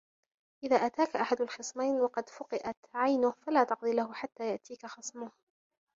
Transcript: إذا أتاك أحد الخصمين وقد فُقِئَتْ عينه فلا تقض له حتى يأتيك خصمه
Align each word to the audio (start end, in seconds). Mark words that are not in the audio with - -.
إذا 0.63 0.75
أتاك 0.75 1.15
أحد 1.15 1.41
الخصمين 1.41 1.99
وقد 2.01 2.29
فُقِئَتْ 2.29 2.77
عينه 2.93 3.31
فلا 3.31 3.63
تقض 3.63 3.87
له 3.87 4.13
حتى 4.13 4.49
يأتيك 4.51 4.85
خصمه 4.85 5.31